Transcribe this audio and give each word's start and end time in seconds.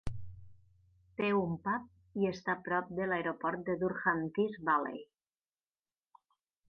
Té 1.19 1.27
un 1.39 1.51
pub 1.67 2.21
i 2.23 2.29
està 2.29 2.55
prop 2.69 2.89
de 3.01 3.07
l'aeroport 3.11 3.63
de 3.71 3.77
Durham 3.85 4.25
Tees 4.39 4.57
Valley. 4.71 5.05